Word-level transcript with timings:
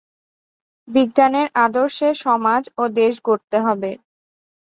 বিজ্ঞানের 0.87 1.47
আদর্শে 1.65 2.09
সমাজ 2.23 2.63
ও 2.77 2.93
দেশ 2.99 3.13
গড়তে 3.25 3.57
হবে। 3.65 3.91